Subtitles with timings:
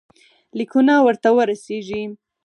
[0.57, 2.03] لیکونه ورته ورسیږي.